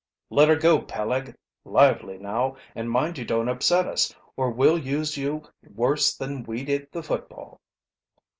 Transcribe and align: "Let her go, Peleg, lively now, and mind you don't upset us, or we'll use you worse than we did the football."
"Let 0.31 0.49
her 0.49 0.55
go, 0.55 0.81
Peleg, 0.81 1.35
lively 1.63 2.17
now, 2.17 2.55
and 2.73 2.89
mind 2.89 3.19
you 3.19 3.23
don't 3.23 3.47
upset 3.47 3.85
us, 3.85 4.11
or 4.35 4.49
we'll 4.49 4.79
use 4.79 5.15
you 5.15 5.43
worse 5.75 6.17
than 6.17 6.41
we 6.41 6.65
did 6.65 6.87
the 6.91 7.03
football." 7.03 7.61